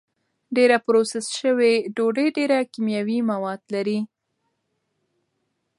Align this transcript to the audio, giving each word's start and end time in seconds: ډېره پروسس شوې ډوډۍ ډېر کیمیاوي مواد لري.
ډېره 0.55 0.77
پروسس 0.85 1.25
شوې 1.39 1.73
ډوډۍ 1.95 2.27
ډېر 2.37 2.51
کیمیاوي 2.73 3.19
مواد 3.31 3.61
لري. 3.73 3.99